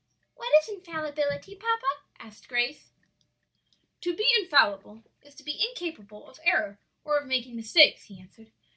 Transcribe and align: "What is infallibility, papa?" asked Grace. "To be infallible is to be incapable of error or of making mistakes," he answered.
"What 0.33 0.51
is 0.63 0.67
infallibility, 0.69 1.55
papa?" 1.55 1.85
asked 2.17 2.47
Grace. 2.49 2.89
"To 4.01 4.15
be 4.15 4.27
infallible 4.39 5.03
is 5.21 5.35
to 5.35 5.43
be 5.43 5.63
incapable 5.69 6.27
of 6.27 6.39
error 6.43 6.79
or 7.03 7.19
of 7.19 7.27
making 7.27 7.55
mistakes," 7.55 8.05
he 8.05 8.19
answered. 8.19 8.51